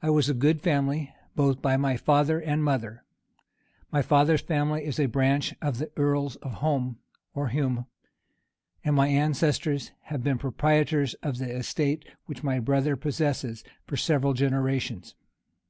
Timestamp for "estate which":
11.54-12.42